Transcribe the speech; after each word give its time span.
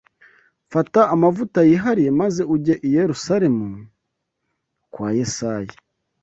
fata 0.71 1.01
amavuta 1.13 1.59
yihariye 1.69 2.11
maze 2.21 2.41
ujye 2.55 2.75
i 2.87 2.89
Yerusalemu 2.97 3.67
kwa 4.93 5.07
Yesayi 5.19 5.73